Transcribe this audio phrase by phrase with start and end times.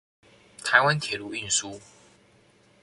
[0.63, 1.79] 台灣鐵路運輸